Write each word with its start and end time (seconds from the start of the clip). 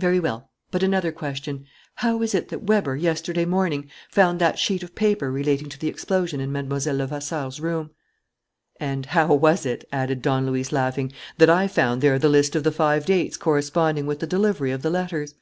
"Very 0.00 0.18
well. 0.18 0.50
But 0.72 0.82
another 0.82 1.12
question: 1.12 1.64
how 1.94 2.20
is 2.20 2.34
it 2.34 2.48
that 2.48 2.64
Weber, 2.64 2.96
yesterday 2.96 3.44
morning, 3.44 3.88
found 4.10 4.40
that 4.40 4.58
sheet 4.58 4.82
of 4.82 4.96
paper 4.96 5.30
relating 5.30 5.68
to 5.68 5.78
the 5.78 5.86
explosion 5.86 6.40
in 6.40 6.50
Mlle. 6.50 6.80
Levasseur's 6.92 7.60
room?" 7.60 7.92
"And 8.80 9.06
how 9.06 9.32
was 9.32 9.64
it," 9.64 9.84
added 9.92 10.22
Don 10.22 10.44
Luis, 10.44 10.72
laughing, 10.72 11.12
"that 11.38 11.50
I 11.50 11.68
found 11.68 12.00
there 12.00 12.18
the 12.18 12.28
list 12.28 12.56
of 12.56 12.64
the 12.64 12.72
five 12.72 13.06
dates 13.06 13.36
corresponding 13.36 14.06
with 14.06 14.18
the 14.18 14.26
delivery 14.26 14.72
of 14.72 14.82
the 14.82 14.90
letters?" 14.90 15.36